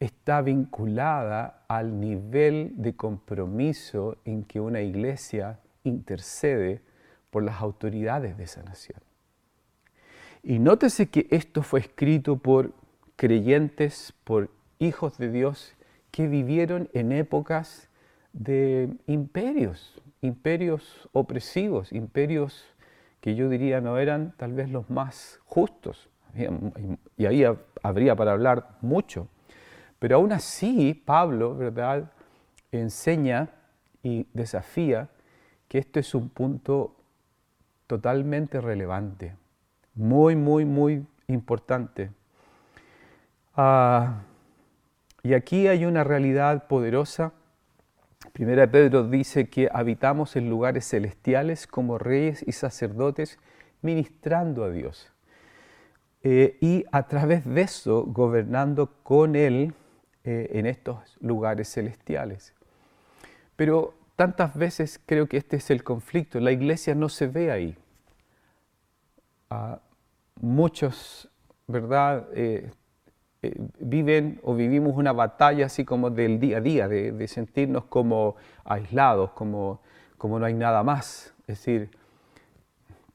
está 0.00 0.42
vinculada 0.42 1.64
al 1.66 1.98
nivel 1.98 2.72
de 2.76 2.94
compromiso 2.94 4.18
en 4.26 4.44
que 4.44 4.60
una 4.60 4.82
iglesia 4.82 5.60
intercede 5.82 6.82
por 7.30 7.42
las 7.42 7.62
autoridades 7.62 8.36
de 8.36 8.44
esa 8.44 8.62
nación. 8.62 9.00
Y 10.42 10.58
nótese 10.58 11.08
que 11.08 11.26
esto 11.30 11.62
fue 11.62 11.80
escrito 11.80 12.36
por 12.36 12.74
creyentes, 13.16 14.12
por 14.24 14.50
hijos 14.78 15.16
de 15.16 15.30
Dios 15.30 15.75
que 16.16 16.28
vivieron 16.28 16.88
en 16.94 17.12
épocas 17.12 17.90
de 18.32 18.88
imperios, 19.06 20.00
imperios 20.22 21.10
opresivos, 21.12 21.92
imperios 21.92 22.64
que 23.20 23.34
yo 23.34 23.50
diría 23.50 23.82
no 23.82 23.98
eran 23.98 24.32
tal 24.38 24.54
vez 24.54 24.70
los 24.70 24.88
más 24.88 25.40
justos. 25.44 26.08
Y 27.18 27.26
ahí 27.26 27.44
habría 27.82 28.16
para 28.16 28.32
hablar 28.32 28.78
mucho. 28.80 29.28
Pero 29.98 30.16
aún 30.16 30.32
así, 30.32 30.94
Pablo, 30.94 31.54
¿verdad?, 31.54 32.10
enseña 32.72 33.50
y 34.02 34.26
desafía 34.32 35.10
que 35.68 35.76
esto 35.76 36.00
es 36.00 36.14
un 36.14 36.30
punto 36.30 36.96
totalmente 37.86 38.62
relevante, 38.62 39.36
muy, 39.94 40.34
muy, 40.34 40.64
muy 40.64 41.06
importante. 41.28 42.10
Ah, 43.54 44.22
y 45.26 45.34
aquí 45.34 45.68
hay 45.68 45.84
una 45.84 46.04
realidad 46.04 46.66
poderosa 46.68 47.32
Primera 48.32 48.70
Pedro 48.70 49.04
dice 49.04 49.48
que 49.48 49.68
habitamos 49.72 50.36
en 50.36 50.50
lugares 50.50 50.88
celestiales 50.88 51.66
como 51.66 51.98
reyes 51.98 52.44
y 52.46 52.52
sacerdotes 52.52 53.38
ministrando 53.82 54.64
a 54.64 54.70
Dios. 54.70 55.10
Eh, 56.22 56.58
y 56.60 56.84
a 56.92 57.06
través 57.06 57.44
de 57.44 57.62
eso 57.62 58.04
gobernando 58.04 58.92
con 59.02 59.36
Él 59.36 59.72
eh, 60.24 60.50
en 60.52 60.66
estos 60.66 61.16
lugares 61.20 61.72
celestiales. 61.72 62.52
Pero 63.54 63.94
tantas 64.16 64.54
veces 64.54 65.00
creo 65.06 65.28
que 65.28 65.36
este 65.36 65.56
es 65.56 65.70
el 65.70 65.84
conflicto. 65.84 66.40
La 66.40 66.52
iglesia 66.52 66.94
no 66.94 67.08
se 67.08 67.28
ve 67.28 67.50
ahí. 67.50 67.76
muchos, 70.40 71.30
¿verdad? 71.66 72.28
Eh, 72.34 72.70
eh, 73.46 73.54
viven 73.78 74.40
o 74.42 74.54
vivimos 74.54 74.96
una 74.96 75.12
batalla 75.12 75.66
así 75.66 75.84
como 75.84 76.10
del 76.10 76.40
día 76.40 76.58
a 76.58 76.60
día, 76.60 76.88
de, 76.88 77.28
sentirnos 77.28 77.84
como 77.84 78.36
aislados, 78.64 79.30
como, 79.32 79.80
como 80.18 80.38
no 80.38 80.46
hay 80.46 80.54
nada 80.54 80.82
más. 80.82 81.34
Es 81.42 81.58
decir, 81.58 81.90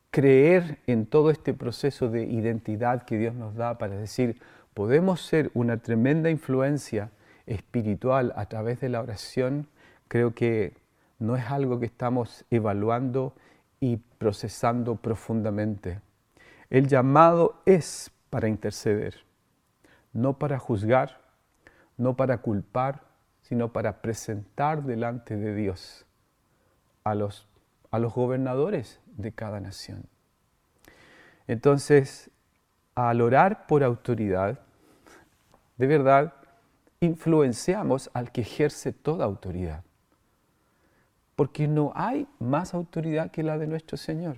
creer 0.09 0.79
en 0.88 1.05
todo 1.05 1.31
este 1.31 1.53
proceso 1.53 2.09
de 2.09 2.23
identidad 2.23 3.03
que 3.03 3.17
Dios 3.17 3.35
nos 3.35 3.55
da 3.55 3.77
para 3.77 3.95
decir, 3.95 4.39
podemos 4.73 5.21
ser 5.21 5.51
una 5.53 5.77
tremenda 5.77 6.29
influencia 6.29 7.11
espiritual 7.45 8.33
a 8.35 8.45
través 8.45 8.79
de 8.79 8.89
la 8.89 9.01
oración, 9.01 9.67
creo 10.07 10.33
que 10.33 10.73
no 11.19 11.35
es 11.35 11.50
algo 11.51 11.79
que 11.79 11.85
estamos 11.85 12.45
evaluando 12.50 13.33
y 13.79 13.97
procesando 13.97 14.95
profundamente. 14.95 16.00
El 16.69 16.88
llamado 16.88 17.61
es 17.65 18.11
para 18.29 18.47
interceder 18.47 19.30
no 20.13 20.37
para 20.37 20.59
juzgar, 20.59 21.21
no 21.97 22.15
para 22.15 22.39
culpar, 22.39 23.03
sino 23.41 23.71
para 23.73 24.01
presentar 24.01 24.83
delante 24.83 25.35
de 25.35 25.55
Dios 25.55 26.05
a 27.03 27.15
los, 27.15 27.47
a 27.89 27.99
los 27.99 28.13
gobernadores 28.13 28.99
de 29.17 29.31
cada 29.31 29.59
nación. 29.59 30.05
Entonces, 31.47 32.29
al 32.95 33.21
orar 33.21 33.67
por 33.67 33.83
autoridad, 33.83 34.59
de 35.77 35.87
verdad, 35.87 36.33
influenciamos 36.99 38.09
al 38.13 38.31
que 38.31 38.41
ejerce 38.41 38.93
toda 38.93 39.25
autoridad. 39.25 39.83
Porque 41.35 41.67
no 41.67 41.91
hay 41.95 42.27
más 42.39 42.73
autoridad 42.73 43.31
que 43.31 43.43
la 43.43 43.57
de 43.57 43.67
nuestro 43.67 43.97
Señor. 43.97 44.37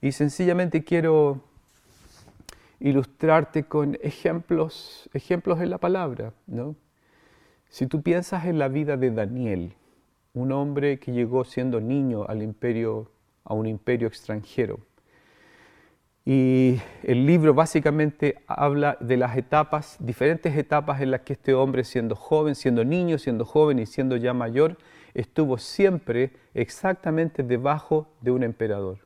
Y 0.00 0.12
sencillamente 0.12 0.84
quiero 0.84 1.44
ilustrarte 2.80 3.64
con 3.64 3.98
ejemplos, 4.02 5.08
ejemplos 5.12 5.60
en 5.60 5.70
la 5.70 5.78
palabra. 5.78 6.32
¿no? 6.46 6.76
Si 7.68 7.86
tú 7.86 8.02
piensas 8.02 8.46
en 8.46 8.58
la 8.58 8.68
vida 8.68 8.96
de 8.96 9.10
Daniel, 9.10 9.74
un 10.34 10.52
hombre 10.52 10.98
que 10.98 11.12
llegó 11.12 11.44
siendo 11.44 11.80
niño 11.80 12.24
al 12.28 12.42
imperio, 12.42 13.10
a 13.44 13.54
un 13.54 13.66
imperio 13.66 14.08
extranjero, 14.08 14.80
y 16.28 16.80
el 17.04 17.24
libro 17.24 17.54
básicamente 17.54 18.42
habla 18.48 18.98
de 19.00 19.16
las 19.16 19.36
etapas, 19.36 19.96
diferentes 20.00 20.56
etapas 20.56 21.00
en 21.00 21.12
las 21.12 21.20
que 21.20 21.34
este 21.34 21.54
hombre, 21.54 21.84
siendo 21.84 22.16
joven, 22.16 22.56
siendo 22.56 22.84
niño, 22.84 23.16
siendo 23.18 23.44
joven 23.44 23.78
y 23.78 23.86
siendo 23.86 24.16
ya 24.16 24.34
mayor, 24.34 24.76
estuvo 25.14 25.56
siempre 25.56 26.32
exactamente 26.52 27.44
debajo 27.44 28.08
de 28.20 28.32
un 28.32 28.42
emperador, 28.42 28.98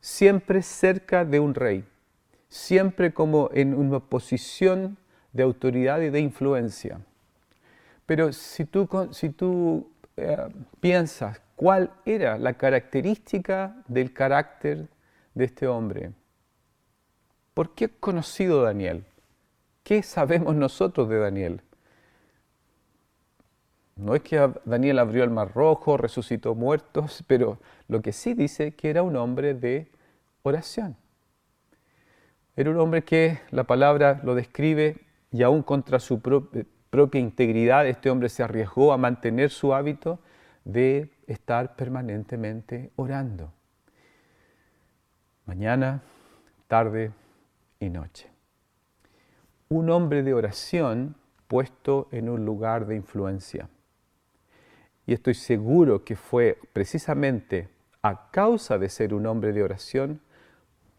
siempre 0.00 0.62
cerca 0.62 1.24
de 1.24 1.38
un 1.38 1.54
rey 1.54 1.84
siempre 2.56 3.12
como 3.12 3.50
en 3.52 3.74
una 3.74 4.00
posición 4.00 4.96
de 5.32 5.42
autoridad 5.42 6.00
y 6.00 6.10
de 6.10 6.20
influencia. 6.20 7.00
Pero 8.06 8.32
si 8.32 8.64
tú, 8.64 8.88
si 9.12 9.30
tú 9.30 9.90
eh, 10.16 10.48
piensas 10.80 11.40
cuál 11.54 11.90
era 12.04 12.38
la 12.38 12.54
característica 12.54 13.76
del 13.86 14.12
carácter 14.12 14.88
de 15.34 15.44
este 15.44 15.66
hombre, 15.66 16.12
¿por 17.52 17.74
qué 17.74 17.88
conocido 17.88 18.62
Daniel? 18.62 19.04
¿Qué 19.82 20.02
sabemos 20.02 20.54
nosotros 20.54 21.08
de 21.08 21.18
Daniel? 21.18 21.60
No 23.96 24.14
es 24.14 24.22
que 24.22 24.52
Daniel 24.64 24.98
abrió 24.98 25.24
el 25.24 25.30
mar 25.30 25.52
rojo, 25.54 25.96
resucitó 25.96 26.54
muertos, 26.54 27.24
pero 27.26 27.58
lo 27.88 28.02
que 28.02 28.12
sí 28.12 28.34
dice 28.34 28.74
que 28.74 28.90
era 28.90 29.02
un 29.02 29.16
hombre 29.16 29.54
de 29.54 29.90
oración. 30.42 30.96
Era 32.56 32.70
un 32.70 32.78
hombre 32.78 33.04
que 33.04 33.40
la 33.50 33.64
palabra 33.64 34.20
lo 34.24 34.34
describe 34.34 34.96
y 35.30 35.42
aún 35.42 35.62
contra 35.62 36.00
su 36.00 36.20
propia 36.20 37.20
integridad, 37.20 37.86
este 37.86 38.08
hombre 38.08 38.30
se 38.30 38.42
arriesgó 38.42 38.94
a 38.94 38.96
mantener 38.96 39.50
su 39.50 39.74
hábito 39.74 40.18
de 40.64 41.10
estar 41.26 41.76
permanentemente 41.76 42.90
orando. 42.96 43.52
Mañana, 45.44 46.02
tarde 46.66 47.12
y 47.78 47.90
noche. 47.90 48.30
Un 49.68 49.90
hombre 49.90 50.22
de 50.22 50.32
oración 50.32 51.14
puesto 51.48 52.08
en 52.10 52.28
un 52.30 52.44
lugar 52.44 52.86
de 52.86 52.96
influencia. 52.96 53.68
Y 55.06 55.12
estoy 55.12 55.34
seguro 55.34 56.04
que 56.04 56.16
fue 56.16 56.58
precisamente 56.72 57.68
a 58.02 58.30
causa 58.30 58.78
de 58.78 58.88
ser 58.88 59.14
un 59.14 59.26
hombre 59.26 59.52
de 59.52 59.62
oración 59.62 60.20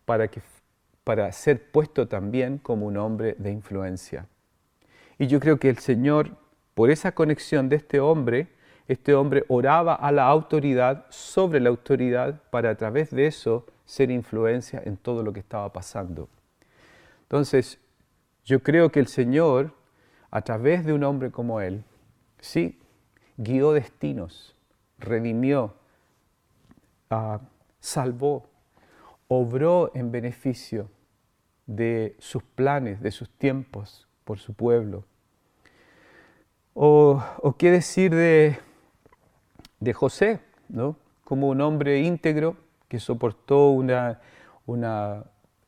para, 0.05 0.29
que, 0.29 0.41
para 1.07 1.31
ser 1.31 1.71
puesto 1.71 2.09
también 2.09 2.57
como 2.57 2.85
un 2.85 2.97
hombre 2.97 3.37
de 3.39 3.49
influencia. 3.49 4.27
Y 5.17 5.27
yo 5.27 5.39
creo 5.39 5.57
que 5.57 5.69
el 5.69 5.77
Señor, 5.77 6.35
por 6.73 6.91
esa 6.91 7.13
conexión 7.13 7.69
de 7.69 7.77
este 7.77 8.01
hombre, 8.01 8.49
este 8.89 9.13
hombre 9.13 9.45
oraba 9.47 9.95
a 9.95 10.11
la 10.11 10.27
autoridad 10.27 11.05
sobre 11.07 11.61
la 11.61 11.69
autoridad 11.69 12.41
para 12.51 12.71
a 12.71 12.75
través 12.75 13.11
de 13.11 13.25
eso 13.25 13.65
ser 13.85 14.11
influencia 14.11 14.81
en 14.83 14.97
todo 14.97 15.23
lo 15.23 15.31
que 15.31 15.39
estaba 15.39 15.71
pasando. 15.71 16.27
Entonces, 17.21 17.79
yo 18.43 18.61
creo 18.61 18.91
que 18.91 18.99
el 18.99 19.07
Señor, 19.07 19.71
a 20.29 20.41
través 20.41 20.83
de 20.83 20.91
un 20.91 21.05
hombre 21.05 21.31
como 21.31 21.61
él, 21.61 21.85
sí, 22.41 22.81
guió 23.37 23.71
destinos, 23.71 24.57
redimió, 24.99 25.73
ah, 27.09 27.39
salvó, 27.79 28.49
obró 29.29 29.89
en 29.93 30.11
beneficio 30.11 30.89
de 31.67 32.15
sus 32.19 32.41
planes, 32.43 33.01
de 33.01 33.11
sus 33.11 33.29
tiempos 33.29 34.07
por 34.23 34.39
su 34.39 34.53
pueblo. 34.53 35.05
O, 36.73 37.23
qué 37.57 37.71
decir 37.71 38.13
de, 38.13 38.57
de 39.79 39.93
José, 39.93 40.39
¿no? 40.69 40.95
como 41.23 41.49
un 41.49 41.59
hombre 41.61 41.99
íntegro 41.99 42.55
que 42.87 42.99
soportó 42.99 43.71
una, 43.71 44.21
una 44.65 45.25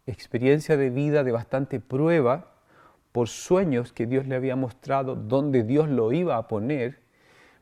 experiencia 0.08 0.78
de 0.78 0.90
vida 0.90 1.24
de 1.24 1.32
bastante 1.32 1.80
prueba 1.80 2.54
por 3.12 3.28
sueños 3.28 3.92
que 3.92 4.06
Dios 4.06 4.28
le 4.28 4.36
había 4.36 4.56
mostrado, 4.56 5.16
donde 5.16 5.64
Dios 5.64 5.90
lo 5.90 6.14
iba 6.14 6.38
a 6.38 6.48
poner, 6.48 7.00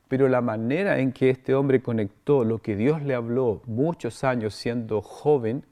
pero 0.06 0.28
la 0.28 0.40
manera 0.40 1.00
en 1.00 1.12
que 1.12 1.30
este 1.30 1.54
hombre 1.54 1.82
conectó 1.82 2.44
lo 2.44 2.58
que 2.58 2.76
Dios 2.76 3.02
le 3.02 3.14
habló 3.14 3.62
muchos 3.66 4.24
años 4.24 4.54
siendo 4.54 5.02
joven, 5.02 5.64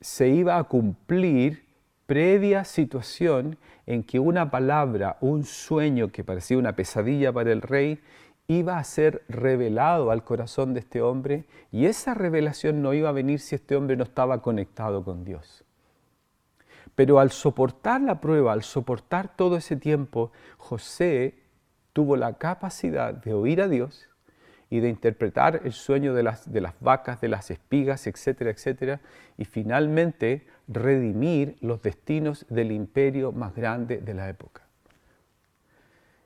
se 0.00 0.28
iba 0.28 0.58
a 0.58 0.64
cumplir 0.64 1.67
previa 2.08 2.64
situación 2.64 3.58
en 3.84 4.02
que 4.02 4.18
una 4.18 4.50
palabra, 4.50 5.18
un 5.20 5.44
sueño 5.44 6.08
que 6.08 6.24
parecía 6.24 6.56
una 6.56 6.74
pesadilla 6.74 7.34
para 7.34 7.52
el 7.52 7.60
rey, 7.60 8.00
iba 8.46 8.78
a 8.78 8.84
ser 8.84 9.24
revelado 9.28 10.10
al 10.10 10.24
corazón 10.24 10.72
de 10.72 10.80
este 10.80 11.02
hombre 11.02 11.44
y 11.70 11.84
esa 11.84 12.14
revelación 12.14 12.80
no 12.80 12.94
iba 12.94 13.10
a 13.10 13.12
venir 13.12 13.40
si 13.40 13.56
este 13.56 13.76
hombre 13.76 13.94
no 13.94 14.04
estaba 14.04 14.40
conectado 14.40 15.04
con 15.04 15.22
Dios. 15.22 15.64
Pero 16.94 17.20
al 17.20 17.30
soportar 17.30 18.00
la 18.00 18.22
prueba, 18.22 18.54
al 18.54 18.62
soportar 18.62 19.36
todo 19.36 19.58
ese 19.58 19.76
tiempo, 19.76 20.32
José 20.56 21.34
tuvo 21.92 22.16
la 22.16 22.38
capacidad 22.38 23.12
de 23.12 23.34
oír 23.34 23.60
a 23.60 23.68
Dios 23.68 24.07
y 24.70 24.80
de 24.80 24.88
interpretar 24.88 25.62
el 25.64 25.72
sueño 25.72 26.14
de 26.14 26.22
las, 26.22 26.50
de 26.52 26.60
las 26.60 26.74
vacas, 26.80 27.20
de 27.20 27.28
las 27.28 27.50
espigas, 27.50 28.06
etcétera, 28.06 28.50
etcétera, 28.50 29.00
y 29.36 29.44
finalmente 29.44 30.46
redimir 30.68 31.56
los 31.60 31.80
destinos 31.82 32.44
del 32.50 32.72
imperio 32.72 33.32
más 33.32 33.54
grande 33.54 33.98
de 33.98 34.14
la 34.14 34.28
época. 34.28 34.62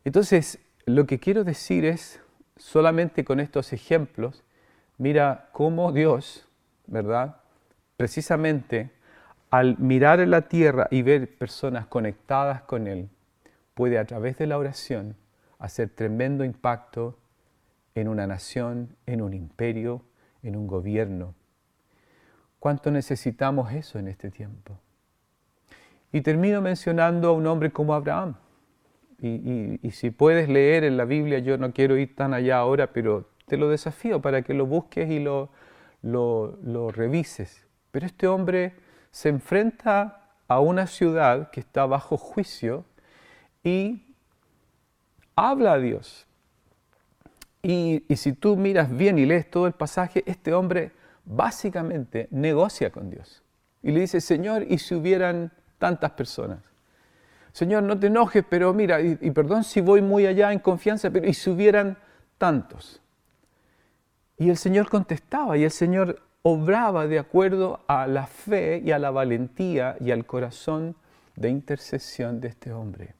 Entonces, 0.04 0.58
lo 0.86 1.06
que 1.06 1.20
quiero 1.20 1.44
decir 1.44 1.84
es, 1.84 2.20
solamente 2.56 3.24
con 3.24 3.38
estos 3.38 3.72
ejemplos, 3.72 4.42
mira 4.98 5.48
cómo 5.52 5.92
Dios, 5.92 6.48
¿verdad? 6.86 7.36
Precisamente 7.96 8.90
al 9.50 9.78
mirar 9.78 10.18
en 10.20 10.30
la 10.30 10.48
tierra 10.48 10.88
y 10.90 11.02
ver 11.02 11.36
personas 11.36 11.86
conectadas 11.86 12.62
con 12.62 12.86
Él, 12.86 13.10
puede 13.74 13.98
a 13.98 14.04
través 14.04 14.38
de 14.38 14.46
la 14.46 14.58
oración 14.58 15.14
hacer 15.58 15.90
tremendo 15.90 16.44
impacto 16.44 17.18
en 17.94 18.08
una 18.08 18.26
nación, 18.26 18.96
en 19.06 19.22
un 19.22 19.34
imperio, 19.34 20.02
en 20.42 20.56
un 20.56 20.66
gobierno. 20.66 21.34
¿Cuánto 22.58 22.90
necesitamos 22.90 23.72
eso 23.72 23.98
en 23.98 24.08
este 24.08 24.30
tiempo? 24.30 24.78
Y 26.12 26.20
termino 26.20 26.60
mencionando 26.60 27.28
a 27.28 27.32
un 27.32 27.46
hombre 27.46 27.72
como 27.72 27.94
Abraham. 27.94 28.36
Y, 29.20 29.90
si 29.92 30.10
puedes 30.10 30.48
leer 30.48 30.82
en 30.84 30.96
la 30.96 31.04
Biblia, 31.04 31.38
yo 31.38 31.56
no 31.56 31.72
quiero 31.72 31.96
ir 31.96 32.16
tan 32.16 32.34
allá 32.34 32.58
ahora, 32.58 32.92
pero 32.92 33.28
te 33.46 33.56
lo 33.56 33.68
desafío 33.68 34.20
para 34.20 34.42
que 34.42 34.52
lo 34.52 34.66
busques 34.66 35.08
y 35.10 35.20
lo, 35.20 35.50
lo, 36.02 36.90
revises. 36.90 37.66
Pero 37.92 38.06
este 38.06 38.26
hombre 38.26 38.74
se 39.10 39.28
enfrenta 39.28 40.30
a 40.48 40.60
una 40.60 40.86
ciudad 40.86 41.50
que 41.50 41.60
está 41.60 41.86
bajo 41.86 42.16
juicio 42.16 42.84
y 43.62 44.14
habla 45.36 45.74
a 45.74 45.78
Dios. 45.78 46.26
Y, 47.62 48.02
si 48.16 48.32
tú 48.32 48.56
miras 48.56 48.94
bien 48.94 49.18
y 49.18 49.26
lees 49.26 49.48
todo 49.50 49.66
el 49.66 49.72
pasaje, 49.72 50.24
este 50.26 50.52
hombre 50.52 50.90
básicamente 51.24 52.26
negocia 52.30 52.90
con 52.90 53.08
Dios. 53.08 53.42
Y 53.82 53.92
le 53.92 54.00
dice, 54.00 54.20
Señor, 54.20 54.64
¿y 54.68 54.78
si 54.78 54.94
hubieran 54.94 55.52
tantas 55.78 56.10
personas? 56.12 56.58
Señor, 57.52 57.84
no 57.84 57.98
te 57.98 58.08
enojes, 58.08 58.44
pero 58.48 58.72
mira, 58.74 59.00
y, 59.00 59.16
y 59.20 59.30
perdón 59.30 59.62
si 59.62 59.80
voy 59.80 60.02
muy 60.02 60.26
allá 60.26 60.52
en 60.52 60.58
confianza, 60.58 61.10
pero 61.10 61.28
¿y 61.28 61.34
si 61.34 61.50
hubieran 61.50 61.96
tantos? 62.38 63.00
Y 64.38 64.50
el 64.50 64.56
Señor 64.56 64.88
contestaba, 64.88 65.56
y 65.56 65.64
el 65.64 65.70
Señor 65.70 66.20
obraba 66.42 67.06
de 67.06 67.20
acuerdo 67.20 67.80
a 67.86 68.08
la 68.08 68.26
fe 68.26 68.82
y 68.84 68.90
a 68.90 68.98
la 68.98 69.10
valentía 69.10 69.96
y 70.00 70.10
al 70.10 70.26
corazón 70.26 70.96
de 71.36 71.48
intercesión 71.48 72.40
de 72.40 72.48
este 72.48 72.72
hombre. 72.72 73.14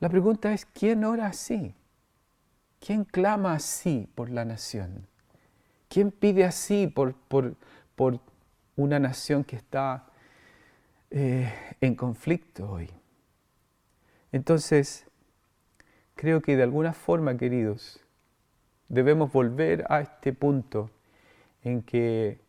La 0.00 0.08
pregunta 0.08 0.52
es, 0.52 0.64
¿quién 0.66 1.04
ora 1.04 1.26
así? 1.26 1.74
¿Quién 2.80 3.04
clama 3.04 3.54
así 3.54 4.08
por 4.14 4.30
la 4.30 4.44
nación? 4.44 5.06
¿Quién 5.88 6.10
pide 6.10 6.44
así 6.44 6.86
por, 6.86 7.14
por, 7.14 8.20
una 8.76 9.00
nación 9.00 9.42
que 9.42 9.56
está 9.56 10.06
eh, 11.10 11.52
en 11.80 11.94
conflicto 11.94 12.70
hoy? 12.70 12.90
Entonces, 14.30 15.06
creo 16.14 16.40
que 16.42 16.56
de 16.56 16.62
alguna 16.62 16.92
forma, 16.92 17.36
queridos, 17.36 18.00
debemos 18.88 19.32
volver 19.32 19.84
a 19.88 20.00
este 20.00 20.32
punto 20.32 20.90
en 21.62 21.82
que 21.82 22.40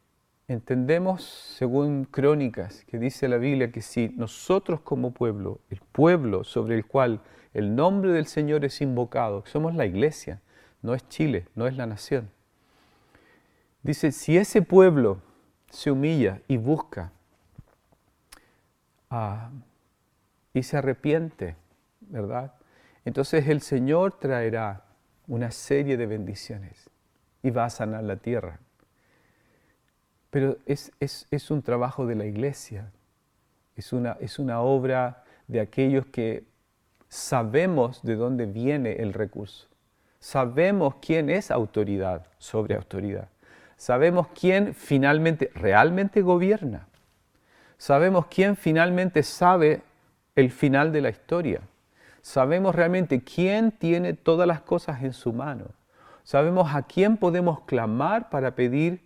entendemos, 0.48 1.24
según 1.24 2.06
crónicas, 2.06 2.84
que 2.86 2.98
dice 2.98 3.28
la 3.28 3.38
Biblia, 3.38 3.72
que 3.72 3.82
si 3.82 4.10
nosotros 4.10 4.82
como 4.82 5.12
pueblo, 5.12 5.62
el 5.70 5.80
pueblo 5.92 6.44
sobre 6.44 6.76
el 6.76 6.86
cual 6.86 7.22
el 7.54 7.76
nombre 7.76 8.12
del 8.12 8.28
Señor 8.28 8.66
es 8.66 8.82
invocado, 8.82 9.44
somos 9.46 9.76
la 9.76 9.86
iglesia, 9.86 10.42
no 10.82 10.94
es 10.94 11.08
Chile, 11.10 11.48
no 11.56 11.68
es 11.68 11.76
la 11.76 11.86
nación. 11.86 12.30
Dice, 13.82 14.12
si 14.12 14.38
ese 14.38 14.62
pueblo 14.62 15.22
se 15.70 15.92
humilla 15.92 16.42
y 16.48 16.58
busca 16.58 17.12
ah, 19.10 19.50
y 20.54 20.64
se 20.64 20.78
arrepiente, 20.78 21.56
¿verdad? 22.02 22.54
Entonces 23.06 23.48
el 23.48 23.62
Señor 23.62 24.20
traerá 24.20 24.84
una 25.28 25.52
serie 25.52 25.96
de 25.96 26.06
bendiciones 26.06 26.90
y 27.42 27.52
va 27.52 27.66
a 27.66 27.70
sanar 27.70 28.04
la 28.04 28.18
tierra. 28.18 28.60
Pero 30.30 30.58
es, 30.66 30.92
un 31.50 31.62
trabajo 31.62 32.06
de 32.06 32.16
la 32.16 32.26
iglesia, 32.26 32.92
es 33.76 33.94
una, 33.94 34.18
es 34.20 34.38
una 34.38 34.62
obra 34.62 35.24
de 35.48 35.60
aquellos 35.60 36.06
que 36.08 36.49
sabemos 37.10 38.02
de 38.04 38.16
dónde 38.16 38.46
viene 38.46 38.94
el 38.94 39.14
recurso, 39.14 39.68
sabemos 40.20 40.96
quién 41.02 41.30
es 41.30 41.52
autoridad 41.52 42.28
sobre 42.38 42.76
autoridad, 42.76 43.28
sabemos 43.76 44.28
quién 44.40 44.74
finalmente, 44.74 45.52
realmente 45.56 46.22
gobierna, 46.22 46.88
sabemos 47.78 48.28
quién 48.28 48.56
finalmente 48.56 49.24
sabe 49.24 49.82
el 50.36 50.52
final 50.52 50.94
de 50.94 51.02
la 51.02 51.10
historia, 51.10 51.62
sabemos 52.22 52.76
realmente 52.76 53.24
quién 53.24 53.72
tiene 53.72 54.14
todas 54.14 54.48
las 54.48 54.62
cosas 54.62 55.04
en 55.04 55.14
su 55.14 55.34
mano, 55.34 55.66
sabemos 56.24 56.74
a 56.76 56.84
quién 56.84 57.18
podemos 57.18 57.62
clamar 57.62 58.30
para 58.30 58.56
pedir 58.56 59.02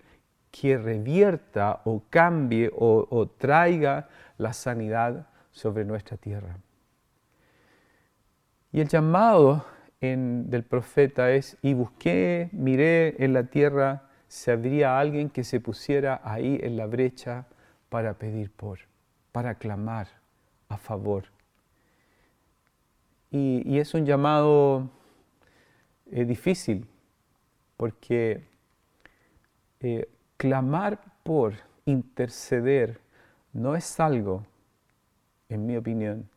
que 0.51 0.77
revierta 0.77 1.81
o 1.83 2.03
cambie 2.09 2.69
o, 2.75 3.27
traiga 3.39 4.07
la 4.37 4.53
sanidad 4.53 5.25
sobre 5.51 5.83
nuestra 5.83 6.15
tierra. 6.17 6.57
Y 8.73 8.81
el 8.81 8.87
llamado 8.87 9.63
del 10.01 10.63
profeta 10.63 11.31
es, 11.31 11.57
y 11.61 11.75
busqué, 11.75 12.49
miré 12.51 13.23
en 13.23 13.31
la 13.31 13.43
tierra 13.43 14.09
si 14.27 14.49
habría 14.49 14.99
alguien 14.99 15.29
que 15.29 15.43
se 15.43 15.59
pusiera 15.59 16.19
ahí 16.23 16.59
en 16.61 16.75
la 16.75 16.87
brecha 16.87 17.45
para 17.89 18.15
pedir 18.15 18.51
por, 18.51 18.79
para 19.31 19.55
clamar 19.55 20.07
a 20.69 20.77
favor. 20.77 21.25
Y, 23.29 23.77
es 23.77 23.93
un 23.93 24.07
llamado 24.07 24.89
eh, 26.11 26.25
difícil, 26.25 26.87
porque 27.77 28.43
eh, 29.81 30.09
clamar 30.35 30.99
por, 31.21 31.53
interceder, 31.85 32.99
no 33.53 33.75
es 33.75 33.99
algo, 33.99 34.45
en 35.47 35.65
mi 35.67 35.77
opinión, 35.77 36.27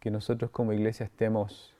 que 0.00 0.10
nosotros 0.10 0.50
como 0.50 0.72
iglesia 0.72 1.06
estemos 1.06 1.75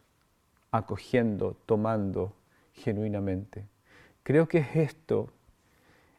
acogiendo, 0.77 1.57
tomando 1.67 2.35
genuinamente. 2.73 3.67
Creo 4.23 4.49
que 4.49 4.59
es 4.59 4.77
esto, 4.77 5.31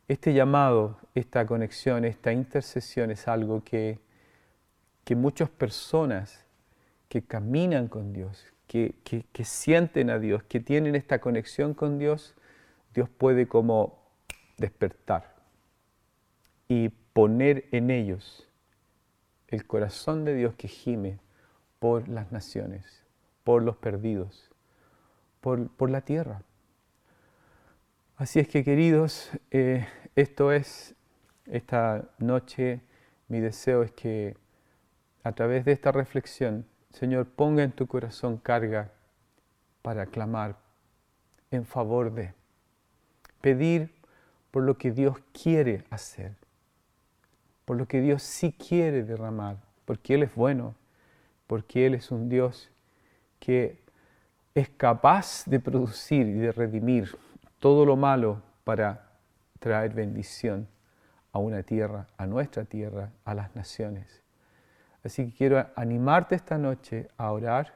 este 0.08 0.34
llamado, 0.34 0.98
esta 1.16 1.46
conexión, 1.46 2.06
esta 2.06 2.32
intercesión 2.32 3.12
es 3.12 3.28
algo 3.28 3.64
que, 3.64 4.00
que 5.04 5.16
muchas 5.16 5.50
personas 5.50 6.46
que 7.10 7.22
caminan 7.22 7.88
con 7.88 8.14
Dios, 8.14 8.46
que, 8.68 8.96
que, 9.04 9.46
sienten 9.46 10.10
a 10.10 10.20
Dios, 10.20 10.44
que 10.44 10.60
tienen 10.60 10.96
esta 10.96 11.20
conexión 11.20 11.74
con 11.74 11.98
Dios, 11.98 12.36
Dios 12.94 13.10
puede 13.10 13.48
como 13.48 13.98
despertar 14.58 15.36
y 16.68 16.90
poner 16.90 17.66
en 17.72 17.90
ellos 17.92 18.48
el 19.48 19.66
corazón 19.66 20.26
de 20.26 20.36
Dios 20.36 20.56
que 20.56 20.68
gime 20.68 21.20
por 21.80 22.10
las 22.10 22.32
naciones, 22.32 23.04
por 23.44 23.64
los 23.64 23.78
perdidos, 23.78 24.47
por, 25.42 25.90
la 25.90 26.02
tierra. 26.02 26.42
Así 28.16 28.40
es 28.40 28.48
que 28.48 28.64
queridos, 28.64 29.32
eh, 29.52 29.88
esto 30.16 30.52
es 30.52 30.96
esta 31.46 32.10
noche, 32.18 32.82
mi 33.28 33.40
deseo 33.40 33.84
es 33.84 33.92
que 33.92 34.36
a 35.24 35.32
través 35.34 35.66
de 35.66 35.72
esta 35.72 35.92
reflexión, 35.92 36.66
Señor, 36.92 37.28
ponga 37.28 37.64
en 37.64 37.72
tu 37.72 37.88
corazón 37.88 38.38
carga 38.38 38.92
para 39.82 40.08
clamar 40.08 40.58
en 41.52 41.66
favor 41.66 42.14
de, 42.14 42.34
pedir 43.42 43.92
por 44.52 44.64
lo 44.64 44.78
que 44.78 44.92
Dios 44.92 45.18
quiere 45.32 45.84
hacer, 45.90 46.34
por 47.66 47.78
lo 47.78 47.88
que 47.88 48.02
Dios 48.02 48.24
sí 48.24 48.52
quiere 48.52 49.04
derramar, 49.04 49.58
porque 49.86 50.16
Él 50.16 50.24
es 50.24 50.36
bueno, 50.36 50.76
porque 51.48 51.86
Él 51.86 51.96
es 51.96 52.12
un 52.12 52.30
Dios 52.30 52.70
que 53.40 53.80
es 54.58 54.70
capaz 54.70 55.44
de 55.46 55.60
producir 55.60 56.26
y 56.26 56.34
de 56.34 56.52
redimir 56.52 57.16
todo 57.60 57.86
lo 57.86 57.96
malo 57.96 58.42
para 58.64 59.12
traer 59.60 59.94
bendición 59.94 60.68
a 61.32 61.38
una 61.38 61.62
tierra, 61.62 62.08
a 62.18 62.26
nuestra 62.26 62.66
tierra, 62.66 63.12
a 63.24 63.36
las 63.36 63.56
naciones. 63.56 64.24
Así 65.04 65.28
que 65.28 65.38
quiero 65.38 65.68
animarte 65.76 66.34
esta 66.34 66.58
noche 66.58 67.08
a 67.18 67.32
orar 67.32 67.72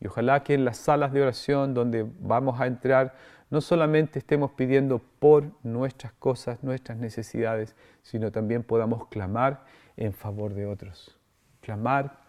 y 0.00 0.06
ojalá 0.06 0.42
que 0.42 0.54
en 0.54 0.64
las 0.64 0.78
salas 0.78 1.12
de 1.12 1.20
oración 1.20 1.74
donde 1.74 2.10
vamos 2.20 2.58
a 2.58 2.66
entrar 2.66 3.14
no 3.50 3.60
solamente 3.60 4.18
estemos 4.18 4.52
pidiendo 4.52 5.00
por 5.18 5.52
nuestras 5.62 6.14
cosas, 6.14 6.62
nuestras 6.62 6.96
necesidades, 6.96 7.76
sino 8.00 8.32
también 8.32 8.62
podamos 8.62 9.08
clamar 9.08 9.62
en 9.98 10.14
favor 10.14 10.54
de 10.54 10.64
otros, 10.64 11.18
clamar 11.60 12.20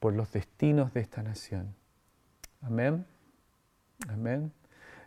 por 0.00 0.14
los 0.14 0.32
destinos 0.32 0.94
de 0.94 1.00
esta 1.00 1.22
nación. 1.22 1.74
Amén. 2.62 3.04
Amén. 4.08 4.52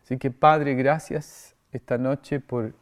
Así 0.04 0.18
que 0.18 0.32
Padre, 0.32 0.74
gracias 0.76 1.56
esta 1.72 1.98
noche 1.98 2.40
por, 2.40 2.74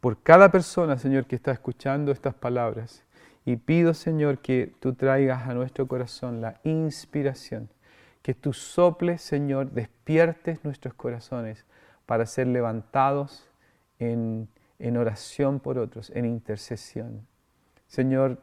por 0.00 0.22
cada 0.22 0.50
persona, 0.50 0.98
Señor, 0.98 1.26
que 1.26 1.36
está 1.36 1.52
escuchando 1.52 2.12
estas 2.12 2.34
palabras. 2.34 3.04
Y 3.44 3.56
pido, 3.56 3.94
Señor, 3.94 4.38
que 4.38 4.72
tú 4.80 4.94
traigas 4.94 5.48
a 5.48 5.54
nuestro 5.54 5.88
corazón 5.88 6.40
la 6.40 6.60
inspiración, 6.62 7.68
que 8.22 8.34
tú 8.34 8.52
soples, 8.52 9.22
Señor, 9.22 9.72
despiertes 9.72 10.64
nuestros 10.64 10.94
corazones 10.94 11.64
para 12.06 12.26
ser 12.26 12.46
levantados 12.46 13.48
en, 13.98 14.48
en 14.78 14.96
oración 14.96 15.58
por 15.58 15.78
otros, 15.78 16.10
en 16.14 16.26
intercesión. 16.26 17.26
Señor, 17.88 18.42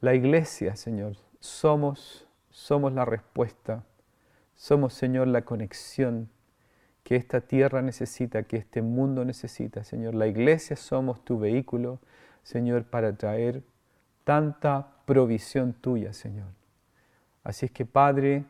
la 0.00 0.14
iglesia, 0.14 0.76
Señor, 0.76 1.16
somos, 1.40 2.28
somos 2.50 2.92
la 2.92 3.04
respuesta 3.04 3.82
somos, 4.54 4.94
Señor, 4.94 5.28
la 5.28 5.42
conexión 5.42 6.28
que 7.02 7.16
esta 7.16 7.42
tierra 7.42 7.82
necesita, 7.82 8.44
que 8.44 8.56
este 8.56 8.80
mundo 8.82 9.24
necesita, 9.24 9.84
Señor. 9.84 10.14
La 10.14 10.26
iglesia 10.26 10.74
somos 10.74 11.24
tu 11.24 11.38
vehículo, 11.38 12.00
Señor, 12.42 12.84
para 12.84 13.14
traer 13.14 13.62
tanta 14.24 14.88
provisión 15.04 15.74
tuya, 15.74 16.12
Señor. 16.14 16.48
Así 17.44 17.66
es 17.66 17.72
que, 17.72 17.84
Padre, 17.84 18.44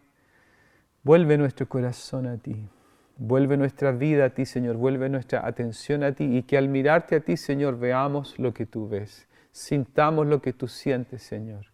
vuelve 1.03 1.37
nuestro 1.37 1.69
corazón 1.69 2.27
a 2.27 2.39
ti. 2.39 2.69
Vuelve 3.17 3.57
nuestra 3.57 3.91
vida 3.91 4.27
a 4.27 4.31
ti, 4.31 4.47
Señor. 4.47 4.77
Vuelve 4.77 5.09
nuestra 5.09 5.47
atención 5.47 6.05
a 6.05 6.13
ti 6.13 6.37
y 6.37 6.43
que 6.45 6.57
al 6.57 6.69
mirarte 6.69 7.17
a 7.17 7.21
ti, 7.21 7.37
Señor, 7.37 7.79
veamos 7.79 8.39
lo 8.39 8.55
que 8.55 8.67
tú 8.67 8.89
ves. 8.89 9.27
Sintamos 9.51 10.29
lo 10.29 10.41
que 10.41 10.53
tú 10.53 10.69
sientes, 10.69 11.23
Señor. 11.23 11.67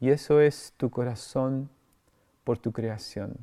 Y 0.00 0.10
eso 0.10 0.40
es 0.40 0.72
tu 0.76 0.90
corazón 0.90 1.68
por 2.48 2.56
tu 2.56 2.72
creación. 2.72 3.36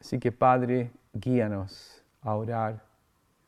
Así 0.00 0.18
que 0.18 0.32
Padre, 0.32 0.90
guíanos 1.12 2.02
a 2.20 2.34
orar, 2.34 2.82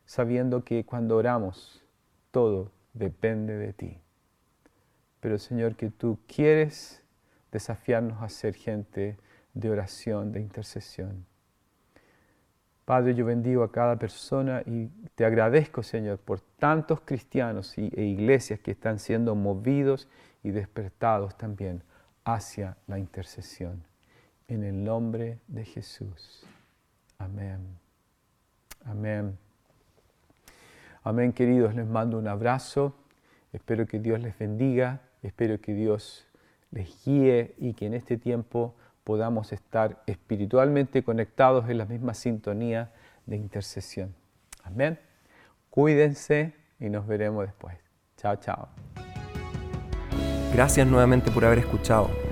sabiendo 0.06 0.62
que 0.62 0.84
cuando 0.84 1.16
oramos, 1.16 1.82
todo 2.30 2.70
depende 2.94 3.58
de 3.58 3.72
ti. 3.72 3.98
Pero 5.18 5.40
Señor, 5.40 5.74
que 5.74 5.90
tú 5.90 6.20
quieres 6.28 7.02
desafiarnos 7.50 8.22
a 8.22 8.28
ser 8.28 8.54
gente 8.54 9.18
de 9.54 9.70
oración, 9.70 10.30
de 10.30 10.38
intercesión. 10.38 11.26
Padre, 12.84 13.16
yo 13.16 13.24
bendigo 13.24 13.64
a 13.64 13.72
cada 13.72 13.96
persona 13.96 14.62
y 14.64 14.86
te 15.16 15.24
agradezco, 15.24 15.82
Señor, 15.82 16.18
por 16.18 16.40
tantos 16.40 17.00
cristianos 17.00 17.76
e 17.76 18.04
iglesias 18.04 18.60
que 18.60 18.70
están 18.70 19.00
siendo 19.00 19.34
movidos 19.34 20.08
y 20.44 20.52
despertados 20.52 21.36
también 21.36 21.82
hacia 22.22 22.76
la 22.86 23.00
intercesión 23.00 23.90
en 24.48 24.64
el 24.64 24.84
nombre 24.84 25.38
de 25.48 25.64
Jesús. 25.64 26.44
Amén. 27.18 27.60
Amén. 28.84 29.38
Amén, 31.04 31.32
queridos. 31.32 31.74
Les 31.74 31.86
mando 31.86 32.18
un 32.18 32.28
abrazo. 32.28 32.94
Espero 33.52 33.86
que 33.86 33.98
Dios 33.98 34.20
les 34.20 34.38
bendiga. 34.38 35.00
Espero 35.22 35.60
que 35.60 35.74
Dios 35.74 36.26
les 36.70 37.04
guíe 37.04 37.54
y 37.58 37.74
que 37.74 37.86
en 37.86 37.94
este 37.94 38.16
tiempo 38.16 38.74
podamos 39.04 39.52
estar 39.52 40.02
espiritualmente 40.06 41.02
conectados 41.02 41.68
en 41.68 41.78
la 41.78 41.84
misma 41.84 42.14
sintonía 42.14 42.92
de 43.26 43.36
intercesión. 43.36 44.14
Amén. 44.62 44.98
Cuídense 45.70 46.54
y 46.78 46.88
nos 46.88 47.06
veremos 47.06 47.46
después. 47.46 47.76
Chao, 48.16 48.36
chao. 48.36 48.68
Gracias 50.52 50.86
nuevamente 50.86 51.30
por 51.30 51.44
haber 51.44 51.60
escuchado. 51.60 52.31